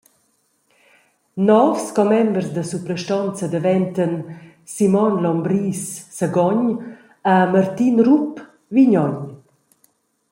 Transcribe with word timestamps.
Novs 1.49 1.83
commembers 1.97 2.49
da 2.55 2.63
suprastonza 2.71 3.45
daventan: 3.55 4.13
Simon 4.75 5.13
Lombris, 5.23 5.81
Sagogn, 6.17 6.67
e 7.33 7.35
Martin 7.53 7.95
Rupp, 8.07 8.33
Vignogn. 8.75 9.19